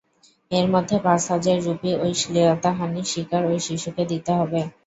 [0.51, 4.59] এর মধ্যে পাঁচ হাজার রুপি ওই শ্লীলতাহানির শিকার ওই শিশুকে দিতে হবে।